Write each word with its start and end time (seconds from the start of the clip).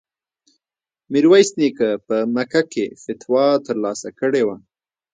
میرویس 1.11 1.49
نیکه 1.59 1.89
په 2.07 2.15
مکه 2.35 2.61
کې 2.71 2.85
فتوا 3.03 3.45
ترلاسه 3.67 4.09
کړې 4.19 4.41
وه. 4.47 4.57